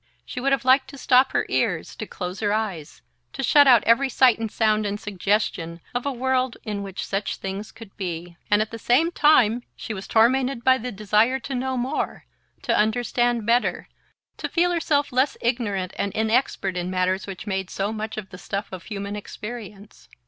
She 0.25 0.39
would 0.39 0.51
have 0.51 0.65
liked 0.65 0.87
to 0.87 0.97
stop 0.97 1.31
her 1.31 1.45
ears, 1.47 1.95
to 1.97 2.07
close 2.07 2.39
her 2.39 2.51
eyes, 2.51 3.03
to 3.33 3.43
shut 3.43 3.67
out 3.67 3.83
every 3.83 4.09
sight 4.09 4.39
and 4.39 4.51
sound 4.51 4.83
and 4.83 4.99
suggestion 4.99 5.79
of 5.93 6.07
a 6.07 6.11
world 6.11 6.57
in 6.63 6.81
which 6.81 7.05
such 7.05 7.35
things 7.35 7.71
could 7.71 7.95
be; 7.97 8.35
and 8.49 8.63
at 8.63 8.71
the 8.71 8.79
same 8.79 9.11
time 9.11 9.61
she 9.75 9.93
was 9.93 10.07
tormented 10.07 10.63
by 10.63 10.79
the 10.79 10.91
desire 10.91 11.37
to 11.41 11.53
know 11.53 11.77
more, 11.77 12.25
to 12.63 12.75
understand 12.75 13.45
better, 13.45 13.89
to 14.37 14.49
feel 14.49 14.71
herself 14.71 15.11
less 15.11 15.37
ignorant 15.39 15.93
and 15.99 16.11
inexpert 16.15 16.75
in 16.77 16.89
matters 16.89 17.27
which 17.27 17.45
made 17.45 17.69
so 17.69 17.93
much 17.93 18.17
of 18.17 18.29
the 18.31 18.39
stuff 18.39 18.69
of 18.71 18.85
human 18.85 19.15
experience. 19.15 20.09